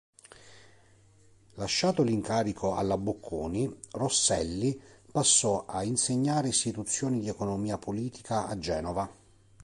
[1.57, 4.81] Lasciato l'incarico alla Bocconi, Rosselli
[5.11, 9.15] passò a insegnare Istituzioni di economia politica a Genova.